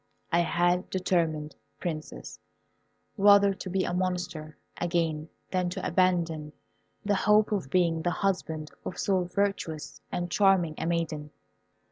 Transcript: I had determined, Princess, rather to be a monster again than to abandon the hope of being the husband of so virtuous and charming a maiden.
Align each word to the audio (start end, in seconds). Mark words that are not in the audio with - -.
I 0.31 0.39
had 0.39 0.89
determined, 0.89 1.55
Princess, 1.79 2.39
rather 3.19 3.53
to 3.53 3.69
be 3.69 3.83
a 3.83 3.93
monster 3.93 4.57
again 4.77 5.29
than 5.51 5.69
to 5.69 5.87
abandon 5.87 6.53
the 7.05 7.13
hope 7.13 7.51
of 7.51 7.69
being 7.69 8.01
the 8.01 8.09
husband 8.09 8.71
of 8.83 8.97
so 8.97 9.25
virtuous 9.25 10.01
and 10.11 10.31
charming 10.31 10.73
a 10.79 10.87
maiden. 10.87 11.29